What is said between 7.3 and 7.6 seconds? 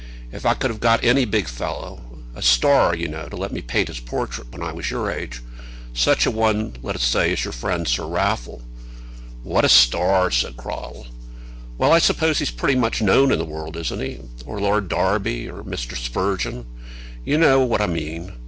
as your